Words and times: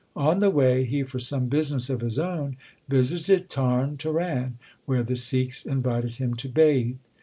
On 0.15 0.39
the 0.39 0.49
way 0.49 0.83
he 0.83 1.03
for 1.03 1.19
some 1.19 1.45
business 1.45 1.87
of 1.87 2.01
his 2.01 2.17
own 2.17 2.57
visited 2.89 3.51
Tarn 3.51 3.97
Taran, 3.97 4.53
where 4.87 5.03
the 5.03 5.15
Sikhs 5.15 5.63
invited 5.63 6.15
him 6.15 6.33
to 6.37 6.49
bathe. 6.49 6.95